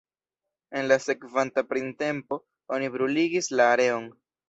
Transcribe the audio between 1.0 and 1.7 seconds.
sekvanta